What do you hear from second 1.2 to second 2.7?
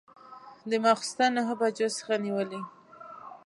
نهه بجو څخه نیولې.